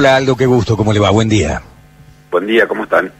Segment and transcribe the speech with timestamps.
[0.00, 1.10] Hola Aldo, qué gusto, ¿cómo le va?
[1.10, 1.60] Buen día.
[2.30, 3.12] Buen día, ¿cómo están?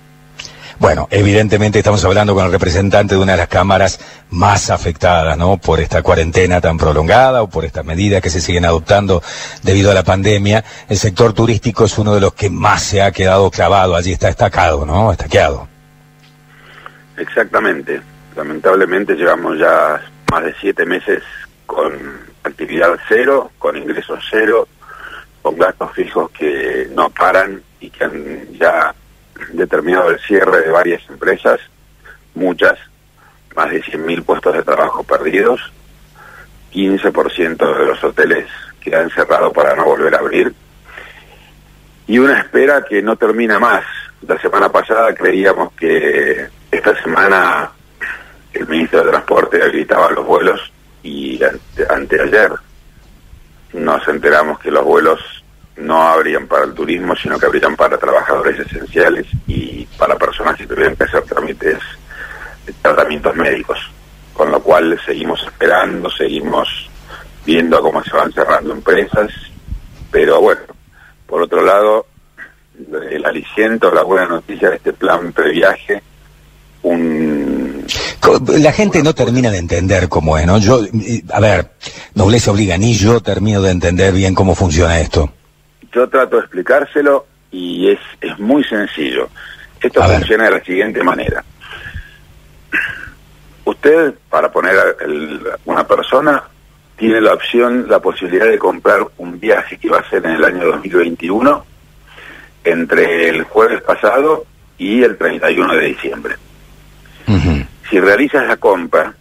[0.78, 5.58] Bueno, evidentemente estamos hablando con el representante de una de las cámaras más afectadas, ¿no?
[5.58, 9.22] Por esta cuarentena tan prolongada o por estas medidas que se siguen adoptando
[9.62, 10.64] debido a la pandemia.
[10.88, 14.30] El sector turístico es uno de los que más se ha quedado clavado, allí está
[14.30, 15.12] estacado, ¿no?
[15.12, 15.68] Estaqueado.
[17.18, 18.00] Exactamente.
[18.34, 20.00] Lamentablemente llevamos ya
[20.32, 21.22] más de siete meses
[21.66, 21.92] con
[22.42, 24.66] actividad cero, con ingresos cero,
[25.42, 28.94] con gastos fijos que no paran y que han ya
[29.52, 31.60] determinado el cierre de varias empresas,
[32.34, 32.78] muchas,
[33.56, 35.60] más de 100.000 puestos de trabajo perdidos,
[36.72, 38.46] 15% de los hoteles
[38.80, 40.54] que han cerrado para no volver a abrir,
[42.06, 43.84] y una espera que no termina más.
[44.26, 47.70] La semana pasada creíamos que esta semana
[48.52, 50.72] el ministro de Transporte habilitaba los vuelos
[51.02, 51.40] y
[51.88, 52.52] anteayer
[53.72, 55.39] nos enteramos que los vuelos
[55.76, 60.66] no habrían para el turismo, sino que habrían para trabajadores esenciales y para personas que
[60.66, 61.78] tuvieran que hacer trámites,
[62.82, 63.78] tratamientos médicos.
[64.34, 66.68] Con lo cual seguimos esperando, seguimos
[67.44, 69.30] viendo cómo se van cerrando empresas,
[70.10, 70.60] pero bueno,
[71.26, 72.06] por otro lado,
[73.10, 76.02] el aliciento, la buena noticia de este plan previaje,
[76.82, 77.86] un...
[78.58, 80.58] La gente no termina de entender cómo es, ¿no?
[80.58, 80.80] Yo,
[81.32, 81.72] a ver,
[82.14, 85.32] nobleza obliga, ni yo termino de entender bien cómo funciona esto
[85.92, 89.28] yo trato de explicárselo y es, es muy sencillo.
[89.80, 91.42] Esto funciona de la siguiente manera.
[93.64, 94.94] Usted, para poner a
[95.64, 96.42] una persona,
[96.96, 100.44] tiene la opción, la posibilidad de comprar un viaje que va a ser en el
[100.44, 101.64] año 2021
[102.64, 104.44] entre el jueves pasado
[104.76, 106.36] y el 31 de diciembre.
[107.88, 109.14] Si realizas la compra,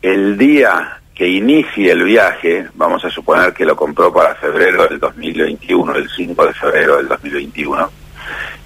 [0.00, 4.98] el día que inicie el viaje, vamos a suponer que lo compró para febrero del
[4.98, 7.90] 2021, el 5 de febrero del 2021,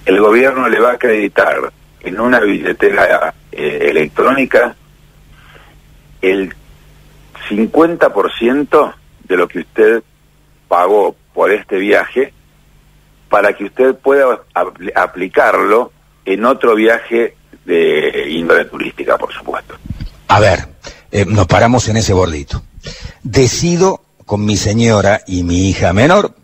[0.05, 4.73] el gobierno le va a acreditar en una billetera eh, electrónica
[6.21, 6.55] el
[7.49, 8.93] 50%
[9.25, 10.01] de lo que usted
[10.69, 12.31] pagó por este viaje
[13.27, 14.43] para que usted pueda
[14.95, 15.91] aplicarlo
[16.23, 17.35] en otro viaje
[17.65, 19.75] de índole turística, por supuesto.
[20.29, 20.74] A ver,
[21.15, 22.61] eh, nos paramos en ese bordito.
[23.23, 26.35] Decido con mi señora y mi hija menor,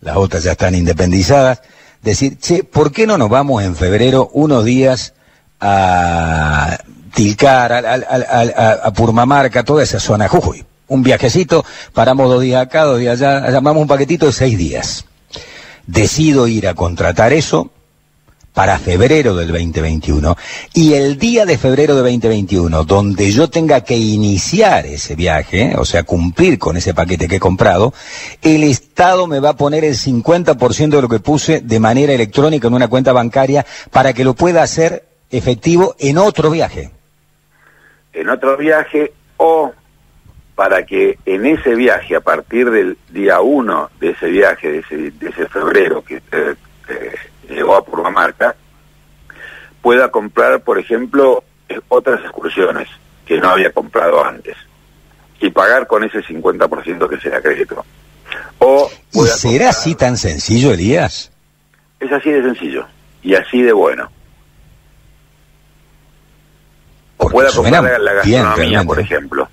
[0.00, 1.62] las otras ya están independizadas,
[2.02, 5.14] decir, che, ¿por qué no nos vamos en febrero unos días
[5.60, 6.78] a
[7.12, 10.64] Tilcar, a, a, Purmamarca, toda esa zona, Jujuy?
[10.86, 15.04] Un viajecito, paramos dos días acá, dos días allá, llamamos un paquetito de seis días.
[15.88, 17.72] Decido ir a contratar eso,
[18.54, 20.36] para febrero del 2021
[20.74, 25.84] y el día de febrero de 2021 donde yo tenga que iniciar ese viaje, o
[25.84, 27.94] sea, cumplir con ese paquete que he comprado,
[28.42, 32.68] el Estado me va a poner el 50% de lo que puse de manera electrónica
[32.68, 36.90] en una cuenta bancaria para que lo pueda hacer efectivo en otro viaje.
[38.12, 39.72] En otro viaje o
[40.54, 45.48] para que en ese viaje, a partir del día 1 de ese viaje, de ese,
[45.48, 46.16] febrero que...
[46.16, 46.54] Eh,
[46.88, 47.12] eh,
[47.48, 48.54] llegó a Purmamarca,
[49.80, 51.44] pueda comprar, por ejemplo,
[51.88, 52.88] otras excursiones
[53.26, 54.56] que no había comprado antes
[55.40, 57.84] y pagar con ese 50% que se le acreditó.
[58.58, 61.30] O ¿Y será así tan sencillo, Elías?
[61.98, 62.86] Es así de sencillo
[63.22, 64.10] y así de bueno.
[67.16, 69.48] O pueda comprar la gastronomía, por ejemplo.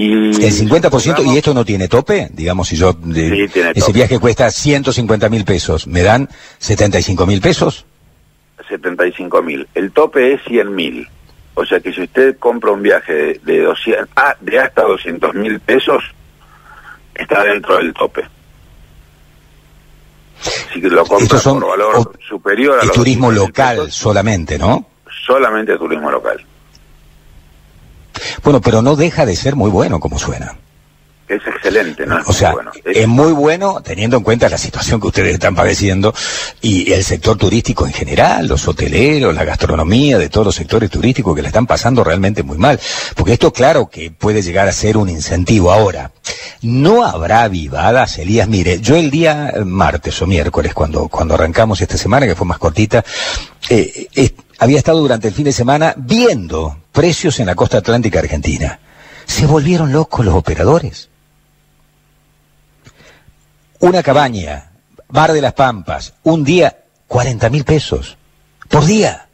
[0.00, 2.96] Y el 50% y esto no tiene tope, digamos, si yo
[3.74, 6.26] ese viaje cuesta 150 mil pesos, ¿me dan
[6.58, 7.84] 75 mil pesos?
[8.66, 9.68] 75 mil.
[9.74, 11.06] El tope es 100 mil.
[11.52, 15.60] O sea que si usted compra un viaje de, 200, ah, de hasta 200 mil
[15.60, 16.02] pesos,
[17.14, 18.24] está dentro del tope.
[20.72, 24.86] Si lo compra por valor superior a el turismo local solamente, ¿no?
[25.26, 26.42] Solamente turismo local.
[28.42, 30.56] Bueno, pero no deja de ser muy bueno como suena.
[31.30, 32.18] Es excelente, ¿no?
[32.26, 33.06] o sea, es...
[33.06, 36.12] muy bueno teniendo en cuenta la situación que ustedes están padeciendo
[36.60, 41.36] y el sector turístico en general, los hoteleros, la gastronomía de todos los sectores turísticos
[41.36, 42.80] que le están pasando realmente muy mal.
[43.14, 45.70] Porque esto claro que puede llegar a ser un incentivo.
[45.70, 46.10] Ahora,
[46.62, 48.48] no habrá vivadas, Elías.
[48.48, 52.58] Mire, yo el día martes o miércoles, cuando, cuando arrancamos esta semana, que fue más
[52.58, 53.04] cortita,
[53.68, 58.18] eh, eh, había estado durante el fin de semana viendo precios en la costa atlántica
[58.18, 58.80] argentina.
[59.26, 61.08] Se volvieron locos los operadores.
[63.78, 64.70] Una cabaña,
[65.08, 68.16] Bar de las Pampas, un día, 40 mil pesos.
[68.68, 69.29] Por día.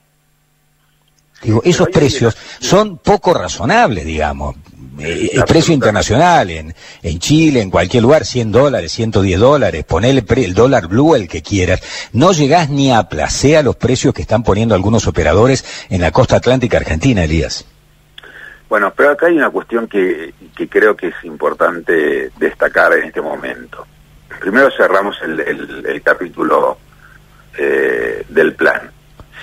[1.43, 4.57] Digo, esos precios son poco razonables, digamos.
[4.99, 10.55] El precio internacional en, en Chile, en cualquier lugar, 100 dólares, 110 dólares, poner el,
[10.55, 11.83] dólar blue el que quieras.
[12.13, 16.13] No llegás ni a placer a los precios que están poniendo algunos operadores en la
[16.13, 17.67] costa atlántica argentina, Elías.
[18.71, 23.21] Bueno, pero acá hay una cuestión que, que creo que es importante destacar en este
[23.21, 23.87] momento.
[24.41, 26.79] Primero cerramos el, el, capítulo
[27.57, 28.91] eh, del plan.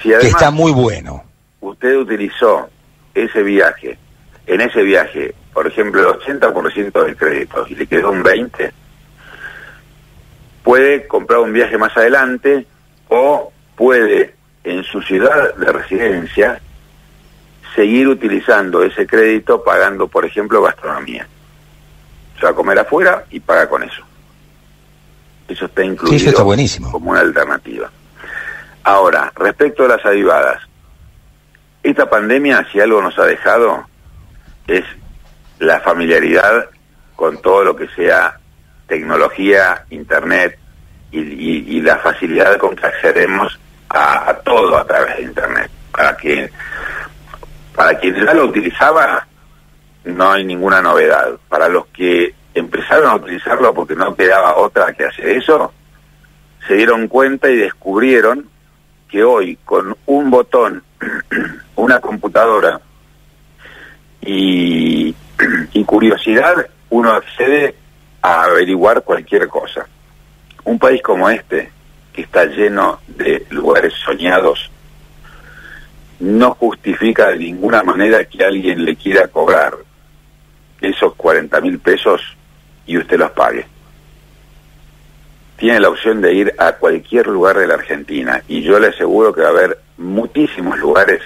[0.02, 1.24] que está muy bueno.
[1.64, 2.70] Usted utilizó
[3.16, 3.98] ese viaje,
[4.48, 8.72] en ese viaje, por ejemplo, el 80% del crédito y le quedó un 20%,
[10.62, 12.66] puede comprar un viaje más adelante
[13.08, 16.60] o puede en su ciudad de residencia
[17.74, 21.26] seguir utilizando ese crédito pagando, por ejemplo, gastronomía.
[22.40, 24.04] Se va a comer afuera y paga con eso.
[25.48, 26.44] Eso está incluido
[26.92, 27.90] como una alternativa.
[28.84, 30.62] Ahora, respecto a las avivadas,
[31.94, 33.86] esta pandemia, si algo nos ha dejado,
[34.68, 34.84] es
[35.60, 36.70] la familiaridad
[37.16, 38.40] con todo lo que sea
[38.88, 40.58] tecnología, internet
[41.12, 43.60] y, la facilidad con que accedemos
[43.90, 45.70] a, todo a través de internet.
[45.92, 46.50] Para que
[47.76, 49.28] para quienes ya lo utilizaba
[50.06, 51.38] no hay ninguna novedad.
[51.48, 55.72] Para los que empezaron a utilizarlo porque no quedaba otra que hacer eso,
[56.68, 58.50] se dieron cuenta y descubrieron
[59.14, 60.82] que hoy con un botón,
[61.76, 62.82] una computadora
[64.22, 65.16] y,
[65.72, 65.84] y
[66.90, 67.76] uno accede
[68.22, 69.88] a averiguar cualquier cosa.
[70.64, 71.72] Un país como este,
[72.14, 74.70] que está lleno de lugares soñados,
[76.20, 79.76] no justifica de ninguna manera que alguien le quiera cobrar
[80.80, 82.22] esos 40 mil pesos
[82.86, 83.66] y usted los pague.
[85.58, 89.34] Tiene la opción de ir a cualquier lugar de la Argentina y yo le aseguro
[89.34, 91.22] que va a haber muchísimos lugares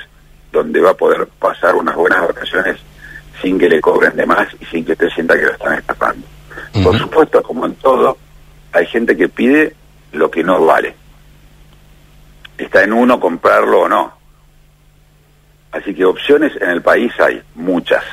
[0.51, 2.77] donde va a poder pasar unas buenas vacaciones
[3.41, 6.25] sin que le cobren de más y sin que usted sienta que lo están escapando.
[6.83, 8.17] Por supuesto, como en todo,
[8.71, 9.75] hay gente que pide
[10.11, 10.95] lo que no vale.
[12.57, 14.13] Está en uno comprarlo o no.
[15.71, 18.03] Así que opciones en el país hay muchas.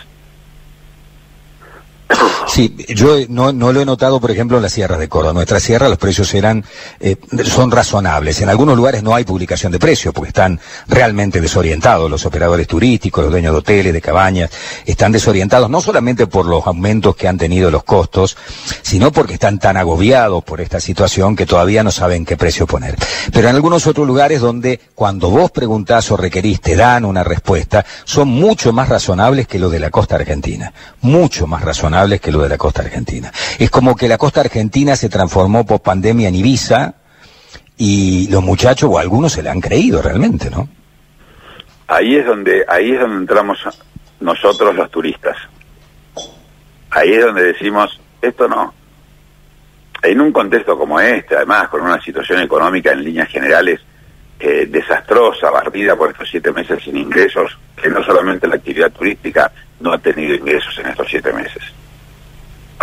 [2.47, 5.33] Sí, yo no, no lo he notado, por ejemplo, en las sierras de Córdoba.
[5.33, 6.65] Nuestra sierra los precios eran,
[7.01, 8.41] eh, son razonables.
[8.41, 12.11] En algunos lugares no hay publicación de precios porque están realmente desorientados.
[12.11, 14.51] Los operadores turísticos, los dueños de hoteles, de cabañas,
[14.85, 18.37] están desorientados no solamente por los aumentos que han tenido los costos,
[18.83, 22.97] sino porque están tan agobiados por esta situación que todavía no saben qué precio poner.
[23.33, 27.85] Pero en algunos otros lugares donde cuando vos preguntás o requerís te dan una respuesta,
[28.05, 30.73] son mucho más razonables que lo de la costa argentina.
[31.01, 33.31] Mucho más razonables que lo de la costa argentina.
[33.59, 36.94] Es como que la costa argentina se transformó por pandemia en Ibiza
[37.76, 40.67] y los muchachos o algunos se la han creído realmente, ¿no?
[41.87, 43.59] Ahí es donde ahí es donde entramos
[44.21, 45.37] nosotros los turistas.
[46.91, 48.73] Ahí es donde decimos esto no.
[50.03, 53.81] En un contexto como este, además con una situación económica en líneas generales
[54.41, 59.53] eh, desastrosa, barrida por estos siete meses sin ingresos, que no solamente la actividad turística
[59.81, 61.74] no ha tenido ingresos en estos siete meses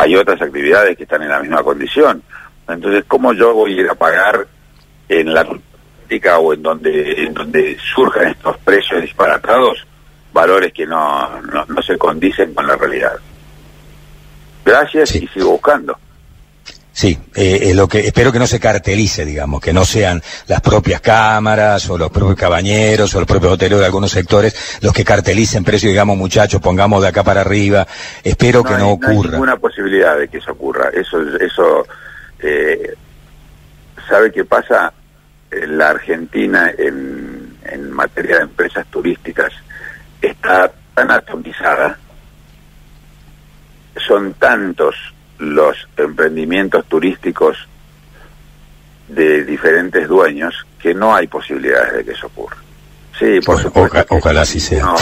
[0.02, 2.24] hay otras actividades que están en la misma condición.
[2.68, 4.48] Entonces, ¿cómo yo voy a ir a pagar
[5.08, 5.48] en la
[6.40, 9.88] o en donde, en donde surjan estos precios disparatados
[10.34, 13.14] valores que no, no, se condicen con la realidad?
[14.66, 15.98] Gracias y sigo buscando.
[16.94, 21.00] Sí, eh, lo que espero que no se cartelice, digamos, que no sean las propias
[21.00, 25.64] cámaras o los propios cabañeros o los propios hoteles de algunos sectores los que cartelicen
[25.64, 27.88] precios, digamos, muchachos, pongamos de acá para arriba.
[28.24, 29.14] Espero que no ocurra.
[29.14, 30.90] No hay ninguna posibilidad de que eso ocurra.
[30.94, 31.88] Eso, eso,
[32.40, 32.94] eh,
[34.10, 34.92] ¿sabe qué pasa?
[35.50, 39.54] La Argentina en, en materia de empresas turísticas
[40.22, 41.98] está tan atomizada,
[44.08, 44.96] son tantos
[45.42, 47.58] los emprendimientos turísticos
[49.08, 52.58] de diferentes dueños que no hay posibilidades de que eso ocurra.
[53.18, 54.06] Sí, por supuesto.
[54.10, 54.96] ojalá así sea.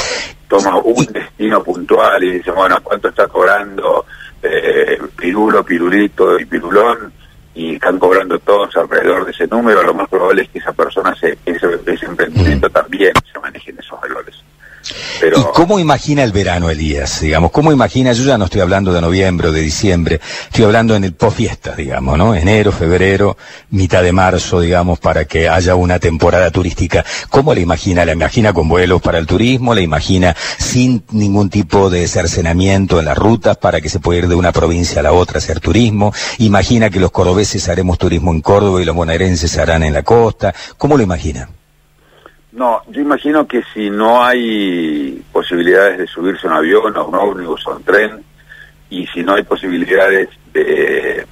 [0.47, 4.05] toma un destino puntual y dice, bueno, ¿cuánto está cobrando
[4.41, 7.13] eh, Pirulo, Pirulito y Pirulón?
[7.55, 9.83] Y están cobrando todos alrededor de ese número.
[9.83, 11.37] Lo más probable es que esa persona, se,
[15.39, 17.21] ¿Y cómo imagina el verano, Elías?
[17.21, 18.11] Digamos, ¿cómo imagina?
[18.11, 21.77] Yo ya no estoy hablando de noviembre o de diciembre, estoy hablando en el post-fiesta,
[21.77, 22.35] digamos, ¿no?
[22.35, 23.37] Enero, febrero,
[23.69, 27.05] mitad de marzo, digamos, para que haya una temporada turística.
[27.29, 28.03] ¿Cómo la imagina?
[28.03, 29.73] ¿La imagina con vuelos para el turismo?
[29.73, 34.27] ¿La imagina sin ningún tipo de cercenamiento en las rutas para que se pueda ir
[34.27, 36.13] de una provincia a la otra a hacer turismo?
[36.39, 40.53] ¿Imagina que los cordobeses haremos turismo en Córdoba y los bonaerenses harán en la costa?
[40.77, 41.47] ¿Cómo lo imagina?
[42.51, 47.65] No, yo imagino que si no hay posibilidades de subirse un avión, a un ómnibus
[47.67, 48.23] o un tren,
[48.89, 51.25] y si no hay posibilidades de,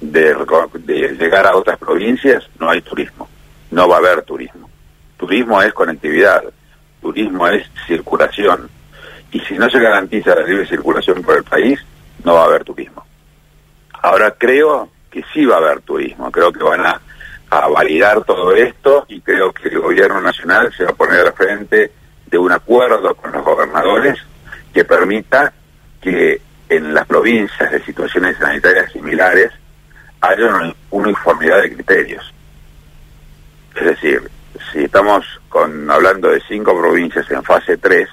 [0.00, 3.28] de, llegar a otras provincias, no hay turismo.
[3.70, 4.68] No va a haber turismo.
[5.16, 6.42] Turismo es conectividad,
[7.00, 8.68] turismo es circulación.
[9.30, 11.78] Y si no se garantiza la libre circulación por el país,
[12.24, 13.04] no va a haber turismo.
[14.02, 17.00] Ahora creo que sí va a haber turismo, creo que van a,
[17.54, 21.32] a validar todo esto y creo que el gobierno nacional se va a poner al
[21.34, 21.92] frente
[22.26, 24.18] de un acuerdo con los gobernadores
[24.72, 25.52] que permita
[26.00, 29.52] que en las provincias de situaciones sanitarias similares
[30.20, 32.34] haya una uniformidad de criterios.
[33.76, 34.28] Es decir,
[34.72, 38.08] si estamos con, hablando de cinco provincias en fase 3,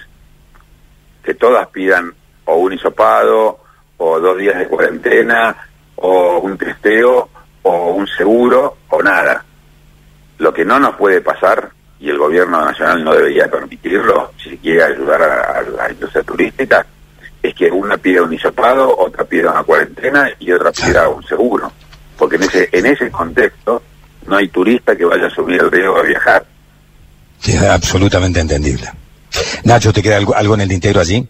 [1.23, 2.13] que todas pidan
[2.45, 3.59] o un hisopado,
[3.97, 5.55] o dos días de cuarentena,
[5.95, 7.29] o un testeo,
[7.63, 8.70] o un seguro,
[10.61, 15.19] que no nos puede pasar, y el gobierno nacional no debería permitirlo, si quiere ayudar
[15.23, 16.85] a la industria turística,
[17.41, 21.71] es que una pida un hisopado, otra pida una cuarentena y otra pida un seguro.
[22.15, 23.81] Porque en ese, en ese contexto
[24.27, 26.45] no hay turista que vaya a subir el río a viajar.
[27.39, 28.87] Sí, es absolutamente entendible.
[29.63, 31.27] Nacho, ¿te queda algo, algo en el tintero allí?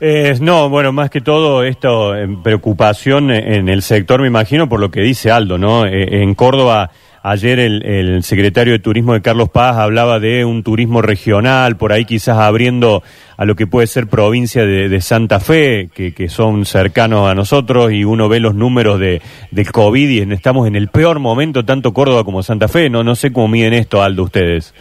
[0.00, 4.90] Eh, no, bueno, más que todo esto, preocupación en el sector, me imagino, por lo
[4.90, 5.84] que dice Aldo, ¿no?
[5.84, 6.90] Eh, en Córdoba
[7.24, 12.04] Ayer el, secretario de Turismo de Carlos Paz hablaba de un turismo regional, por ahí
[12.04, 13.04] quizás abriendo
[13.36, 18.02] a lo que puede ser provincia de, Santa Fe, que, son cercanos a nosotros, y
[18.04, 22.24] uno ve los números de, del COVID y estamos en el peor momento, tanto Córdoba
[22.24, 22.90] como Santa Fe.
[22.90, 24.74] No, no sé cómo miden esto, Aldo, ustedes.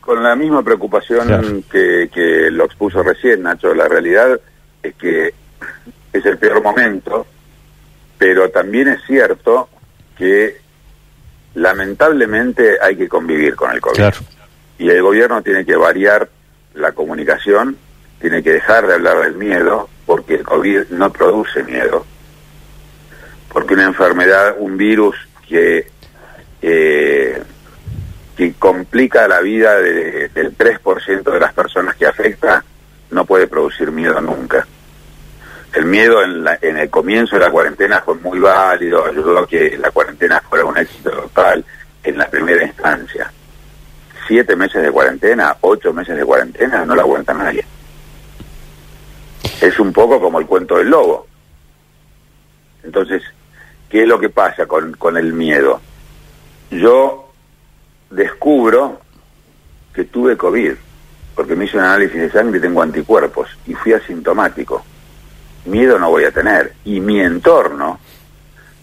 [0.00, 4.40] Con la misma preocupación que, que lo expuso recién, Nacho, la realidad
[4.82, 5.34] es que
[6.10, 7.26] es el peor momento,
[8.16, 9.68] pero también es cierto
[10.16, 10.67] que
[11.58, 14.02] lamentablemente hay que convivir con el COVID.
[14.78, 16.28] Y el gobierno tiene que variar
[16.74, 17.76] la comunicación,
[18.20, 22.06] tiene que dejar de hablar del miedo, porque el COVID no produce miedo.
[23.52, 25.16] Porque una enfermedad, un virus
[25.48, 25.90] que,
[26.62, 27.42] eh,
[28.36, 32.64] que complica la vida del 3% de las personas que afecta,
[33.10, 34.66] no puede producir miedo nunca.
[35.72, 39.76] El miedo en, en el comienzo de la cuarentena fue muy válido, ayudó a que
[39.76, 40.38] la cuarentena
[42.02, 43.32] en la primera instancia.
[44.26, 47.64] Siete meses de cuarentena, ocho meses de cuarentena, no la aguanta nadie.
[49.60, 51.26] Es un poco como el cuento del lobo.
[52.84, 53.22] Entonces,
[53.88, 55.80] ¿qué es lo que pasa con, con el miedo?
[56.70, 57.32] Yo
[58.10, 59.00] descubro
[59.94, 60.74] que tuve COVID,
[61.34, 64.84] porque me hice un análisis de sangre y tengo anticuerpos, y fui asintomático
[65.68, 66.72] miedo no voy a tener.
[66.84, 68.00] Y mi entorno,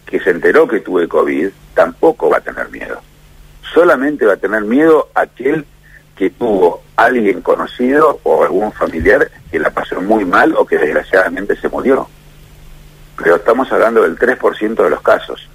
[0.06, 3.02] que se enteró que tuve COVID, tampoco va a tener miedo.
[3.74, 5.66] Solamente va a tener miedo aquel
[6.16, 11.56] que tuvo alguien conocido o algún familiar que la pasó muy mal o que desgraciadamente
[11.56, 12.08] se murió.
[13.18, 15.50] Pero estamos hablando del 3% de los casos.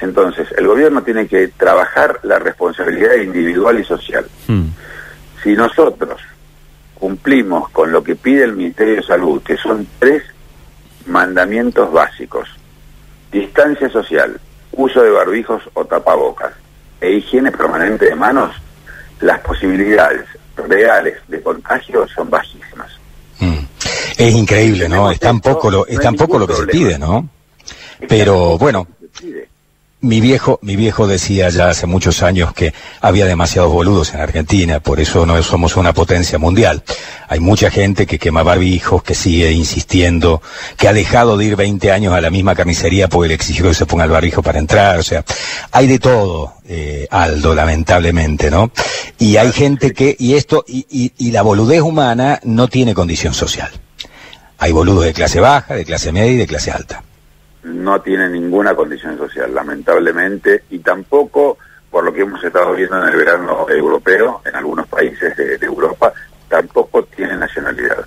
[0.00, 4.26] Entonces, el gobierno tiene que trabajar la responsabilidad individual y social.
[4.48, 4.66] Hmm.
[5.42, 6.20] Si nosotros
[6.94, 10.22] cumplimos con lo que pide el Ministerio de Salud, que son tres
[11.06, 12.48] mandamientos básicos.
[13.34, 16.52] Distancia social, uso de barbijos o tapabocas
[17.00, 18.54] e higiene permanente de manos,
[19.20, 20.22] las posibilidades
[20.56, 22.92] reales de contagio son bajísimas.
[23.40, 23.58] Mm.
[24.16, 25.10] Es increíble, ¿no?
[25.10, 27.28] Es tan poco lo, es tan poco lo que se pide, ¿no?
[28.08, 28.86] Pero bueno,
[30.04, 34.78] mi viejo, mi viejo decía ya hace muchos años que había demasiados boludos en Argentina,
[34.78, 36.82] por eso no somos una potencia mundial.
[37.26, 40.42] Hay mucha gente que quema barbijos, que sigue insistiendo,
[40.76, 43.74] que ha dejado de ir 20 años a la misma carnicería porque le exigió que
[43.74, 45.24] se ponga el barbijo para entrar, o sea,
[45.72, 48.70] hay de todo, eh, Aldo, lamentablemente, ¿no?
[49.18, 53.32] Y hay gente que, y esto, y, y, y la boludez humana no tiene condición
[53.32, 53.70] social.
[54.58, 57.02] Hay boludos de clase baja, de clase media y de clase alta
[57.64, 61.58] no tiene ninguna condición social, lamentablemente, y tampoco,
[61.90, 66.12] por lo que hemos estado viendo en el verano europeo, en algunos países de, Europa,
[66.48, 68.04] tampoco tiene nacionalidad.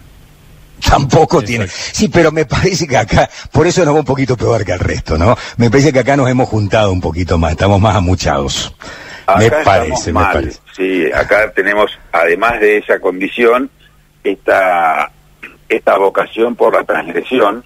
[0.87, 1.67] Tampoco tiene.
[1.67, 4.79] Sí, pero me parece que acá, por eso nos va un poquito peor que el
[4.79, 5.35] resto, ¿no?
[5.57, 8.75] Me parece que acá nos hemos juntado un poquito más, estamos más amuchados.
[9.39, 10.59] me parece, me parece.
[10.75, 13.71] Sí, acá tenemos, además de esa condición,
[14.23, 15.11] esta,
[15.67, 17.65] esta vocación por la transgresión,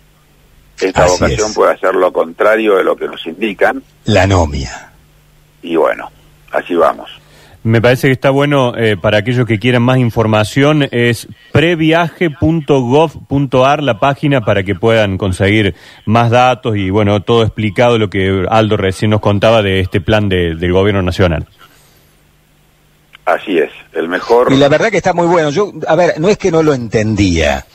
[0.81, 3.81] esta vocación puede hacer lo contrario de lo que nos indican.
[4.05, 4.91] La anomia.
[5.61, 6.09] Y bueno,
[6.51, 7.09] así vamos.
[7.63, 14.00] Me parece que está bueno eh, para aquellos que quieran más información, es previaje.gov.ar la
[14.00, 15.75] página para que puedan conseguir
[16.07, 20.27] más datos y bueno, todo explicado lo que Aldo recién nos contaba de este plan
[20.27, 21.45] del gobierno nacional.
[23.25, 24.51] Así es, el mejor.
[24.51, 25.51] Y la verdad que está muy bueno.
[25.51, 27.66] Yo, a ver, no es que no lo entendía.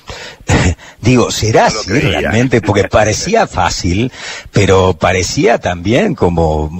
[1.00, 2.20] Digo, ¿será No así creía.
[2.20, 2.60] realmente?
[2.60, 4.10] Porque parecía fácil,
[4.52, 6.70] pero parecía también como,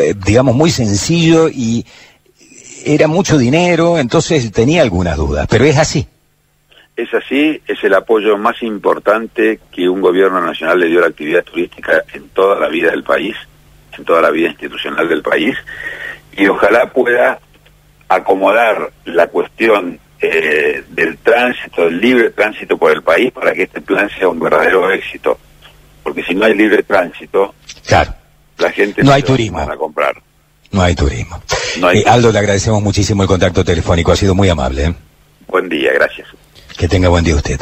[0.00, 1.84] eh, digamos, muy sencillo y
[2.84, 5.46] era mucho dinero, entonces tenía algunas dudas.
[5.50, 6.06] Pero es así.
[6.96, 11.08] Es así, es el apoyo más importante que un gobierno nacional le dio a la
[11.08, 13.36] actividad turística en toda la vida del país,
[13.96, 15.56] en toda la vida institucional del país,
[16.36, 17.38] y ojalá pueda
[18.08, 23.80] acomodar la cuestión eh, del tránsito, del libre tránsito por el país, para que este
[23.80, 25.38] plan sea un verdadero éxito.
[26.02, 27.54] Porque si no hay libre tránsito,
[27.86, 28.12] Claro,
[28.58, 29.60] la gente No hay turismo.
[29.60, 30.14] a comprar.
[30.72, 31.40] no hay turismo.
[31.78, 34.12] No hay Eh, Aldo, le agradecemos muchísimo el contacto telefónico.
[34.12, 34.84] Ha sido muy amable.
[34.86, 34.94] ¿eh?
[35.46, 36.28] Buen día, gracias.
[36.76, 37.58] Que tenga buen día usted.